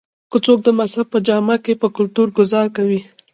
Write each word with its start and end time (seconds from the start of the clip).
کۀ 0.31 0.37
څوک 0.45 0.59
د 0.63 0.67
مذهب 0.79 1.07
پۀ 1.11 1.19
جامه 1.27 1.55
کښې 1.63 1.73
پۀ 1.81 1.87
کلتور 1.97 2.27
ګذار 2.37 2.67
کوي 2.77 2.99